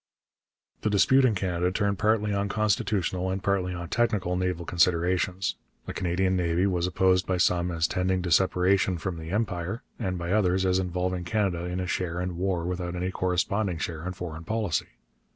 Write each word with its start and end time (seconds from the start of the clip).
The 0.81 0.89
dispute 0.89 1.25
in 1.25 1.35
Canada 1.35 1.71
turned 1.71 1.99
partly 1.99 2.33
on 2.33 2.49
constitutional, 2.49 3.29
and 3.29 3.43
partly 3.43 3.75
on 3.75 3.87
technical, 3.89 4.35
naval 4.35 4.65
considerations. 4.65 5.57
A 5.85 5.93
Canadian 5.93 6.35
navy 6.35 6.65
was 6.65 6.87
opposed 6.87 7.27
by 7.27 7.37
some 7.37 7.69
as 7.69 7.87
tending 7.87 8.23
to 8.23 8.31
separation 8.31 8.97
from 8.97 9.19
the 9.19 9.29
Empire, 9.29 9.83
and 9.99 10.17
by 10.17 10.31
others 10.31 10.65
as 10.65 10.79
involving 10.79 11.23
Canada 11.23 11.65
in 11.65 11.79
a 11.79 11.85
share 11.85 12.19
in 12.19 12.35
war 12.35 12.63
without 12.65 12.95
any 12.95 13.11
corresponding 13.11 13.77
share 13.77 14.03
in 14.07 14.13
foreign 14.13 14.43
policy. 14.43 14.87